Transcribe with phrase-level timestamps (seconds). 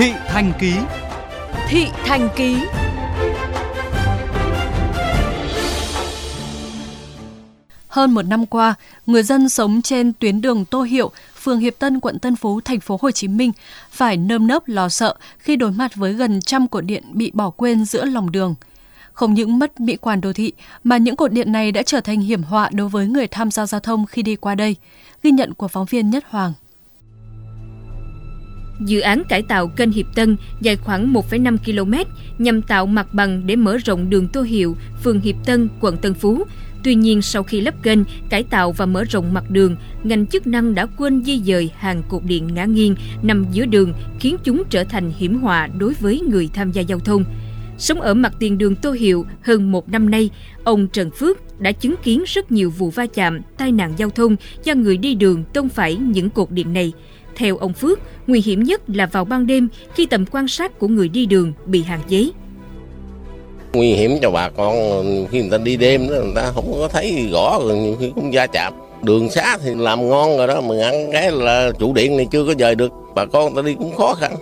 [0.00, 0.72] Thị Thành Ký
[1.68, 2.56] Thị Thành Ký
[7.88, 8.74] Hơn một năm qua,
[9.06, 11.10] người dân sống trên tuyến đường Tô Hiệu,
[11.40, 13.52] phường Hiệp Tân, quận Tân Phú, thành phố Hồ Chí Minh
[13.90, 17.50] phải nơm nớp lo sợ khi đối mặt với gần trăm cột điện bị bỏ
[17.50, 18.54] quên giữa lòng đường.
[19.12, 20.52] Không những mất mỹ quan đô thị,
[20.84, 23.66] mà những cột điện này đã trở thành hiểm họa đối với người tham gia
[23.66, 24.76] giao thông khi đi qua đây.
[25.22, 26.52] Ghi nhận của phóng viên Nhất Hoàng.
[28.80, 33.46] Dự án cải tạo kênh Hiệp Tân dài khoảng 1,5 km nhằm tạo mặt bằng
[33.46, 36.44] để mở rộng đường Tô Hiệu, phường Hiệp Tân, quận Tân Phú.
[36.84, 37.98] Tuy nhiên, sau khi lắp kênh,
[38.28, 42.02] cải tạo và mở rộng mặt đường, ngành chức năng đã quên di dời hàng
[42.08, 46.20] cột điện ngã nghiêng nằm giữa đường, khiến chúng trở thành hiểm họa đối với
[46.20, 47.24] người tham gia giao thông.
[47.78, 50.30] Sống ở mặt tiền đường Tô Hiệu hơn một năm nay,
[50.64, 54.36] ông Trần Phước đã chứng kiến rất nhiều vụ va chạm, tai nạn giao thông
[54.64, 56.92] do người đi đường tông phải những cột điện này.
[57.36, 60.88] Theo ông Phước, nguy hiểm nhất là vào ban đêm khi tầm quan sát của
[60.88, 62.30] người đi đường bị hạn chế.
[63.72, 66.88] Nguy hiểm cho bà con khi người ta đi đêm đó người ta không có
[66.88, 68.72] thấy rõ rồi nhiều khi cũng va chạm.
[69.02, 72.44] Đường xá thì làm ngon rồi đó mà ngăn cái là trụ điện này chưa
[72.44, 72.92] có dời được.
[73.14, 74.32] Bà con người ta đi cũng khó khăn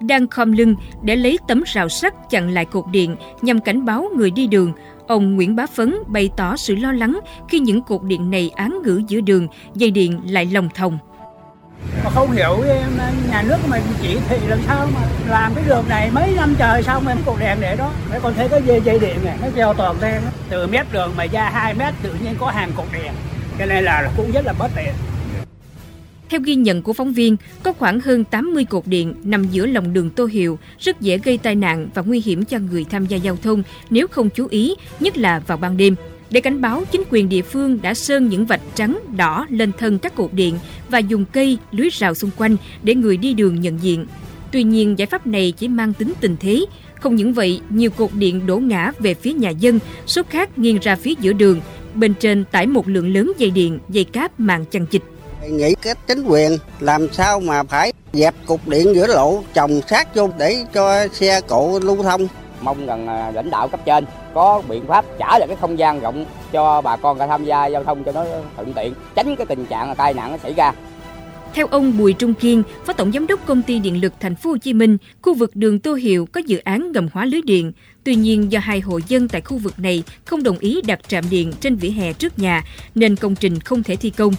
[0.00, 4.08] đang khom lưng để lấy tấm rào sắt chặn lại cột điện nhằm cảnh báo
[4.16, 4.72] người đi đường.
[5.06, 8.78] Ông Nguyễn Bá Phấn bày tỏ sự lo lắng khi những cột điện này án
[8.84, 10.98] ngữ giữa đường, dây điện lại lồng thòng.
[12.16, 12.64] Không hiểu
[13.30, 16.82] nhà nước mình chỉ thị làm sao mà làm cái đường này mấy năm trời
[16.82, 17.92] xong mà cột đèn để đó.
[18.10, 20.22] Mấy con thấy cái dây, dây điện này nó treo toàn đen.
[20.48, 23.12] Từ mét đường mà ra 2 mét tự nhiên có hàng cột đèn.
[23.58, 24.94] Cho nên là cũng rất là bất tiện.
[26.30, 29.92] Theo ghi nhận của phóng viên, có khoảng hơn 80 cột điện nằm giữa lòng
[29.92, 33.16] đường Tô Hiệu, rất dễ gây tai nạn và nguy hiểm cho người tham gia
[33.16, 35.94] giao thông nếu không chú ý, nhất là vào ban đêm.
[36.30, 39.98] Để cảnh báo, chính quyền địa phương đã sơn những vạch trắng, đỏ lên thân
[39.98, 43.82] các cột điện và dùng cây, lưới rào xung quanh để người đi đường nhận
[43.82, 44.06] diện.
[44.52, 46.64] Tuy nhiên, giải pháp này chỉ mang tính tình thế.
[47.00, 50.78] Không những vậy, nhiều cột điện đổ ngã về phía nhà dân, số khác nghiêng
[50.82, 51.60] ra phía giữa đường.
[51.94, 55.02] Bên trên tải một lượng lớn dây điện, dây cáp mạng chằng chịch
[55.50, 60.14] nghĩ cách chính quyền làm sao mà phải dẹp cục điện giữa lộ trồng sát
[60.14, 62.28] vô để cho xe cộ lưu thông
[62.60, 66.00] mong rằng à, lãnh đạo cấp trên có biện pháp trả lại cái không gian
[66.00, 68.24] rộng cho bà con tham gia giao thông cho nó
[68.56, 70.72] thuận tiện tránh cái tình trạng tai nạn nó xảy ra
[71.56, 74.50] theo ông Bùi Trung Kiên, Phó Tổng Giám đốc Công ty Điện lực Thành phố
[74.50, 77.72] Hồ Chí Minh, khu vực đường Tô Hiệu có dự án ngầm hóa lưới điện.
[78.04, 81.24] Tuy nhiên, do hai hộ dân tại khu vực này không đồng ý đặt trạm
[81.30, 84.32] điện trên vỉa hè trước nhà, nên công trình không thể thi công.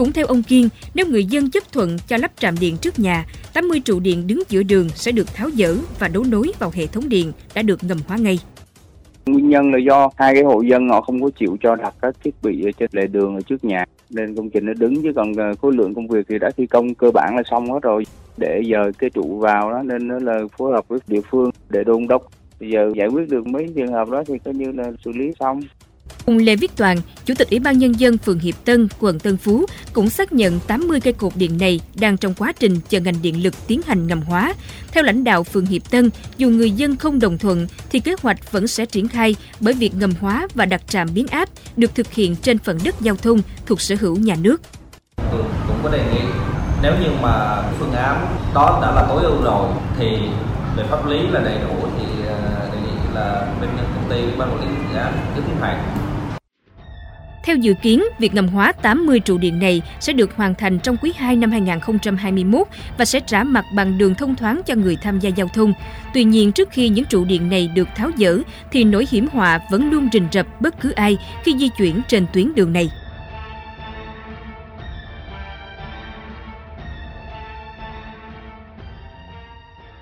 [0.00, 3.26] Cũng theo ông Kiên, nếu người dân chấp thuận cho lắp trạm điện trước nhà,
[3.54, 6.86] 80 trụ điện đứng giữa đường sẽ được tháo dỡ và đấu nối vào hệ
[6.86, 8.38] thống điện đã được ngầm hóa ngay.
[9.26, 12.14] Nguyên nhân là do hai cái hộ dân họ không có chịu cho đặt các
[12.24, 15.12] thiết bị ở trên lề đường ở trước nhà nên công trình nó đứng chứ
[15.16, 17.82] còn ờ, khối lượng công việc thì đã thi công cơ bản là xong hết
[17.82, 18.06] rồi.
[18.36, 21.84] Để giờ cái trụ vào đó nên nó là phối hợp với địa phương để
[21.84, 22.22] đôn đốc.
[22.60, 25.32] Bây giờ giải quyết được mấy trường hợp đó thì coi như là xử lý
[25.40, 25.60] xong.
[26.26, 29.36] Ông Lê Viết Toàn, Chủ tịch Ủy ban Nhân dân phường Hiệp Tân, quận Tân
[29.36, 33.22] Phú cũng xác nhận 80 cây cột điện này đang trong quá trình chờ ngành
[33.22, 34.54] điện lực tiến hành ngầm hóa.
[34.92, 38.52] Theo lãnh đạo phường Hiệp Tân, dù người dân không đồng thuận thì kế hoạch
[38.52, 42.12] vẫn sẽ triển khai bởi việc ngầm hóa và đặt trạm biến áp được thực
[42.12, 44.60] hiện trên phần đất giao thông thuộc sở hữu nhà nước.
[45.16, 46.20] Tôi cũng có đề nghị
[46.82, 50.18] nếu như mà phương án đó đã là tối ưu rồi thì
[50.76, 54.50] về pháp lý là đầy đủ thì ờ, đề nghị là bên công ty ban
[54.50, 56.09] quản lý dự án tiến hành
[57.42, 60.96] theo dự kiến, việc ngầm hóa 80 trụ điện này sẽ được hoàn thành trong
[60.96, 62.66] quý 2 năm 2021
[62.98, 65.72] và sẽ trả mặt bằng đường thông thoáng cho người tham gia giao thông.
[66.14, 68.38] Tuy nhiên, trước khi những trụ điện này được tháo dỡ,
[68.72, 72.26] thì nỗi hiểm họa vẫn luôn rình rập bất cứ ai khi di chuyển trên
[72.32, 72.90] tuyến đường này.